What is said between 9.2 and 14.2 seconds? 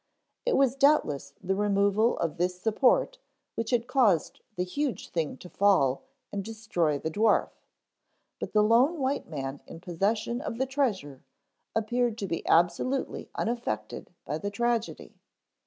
man in possession of the treasure appeared to be absolutely unaffected